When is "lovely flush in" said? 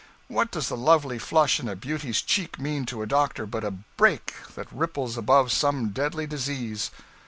0.75-1.69